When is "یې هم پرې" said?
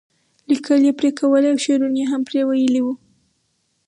1.99-2.41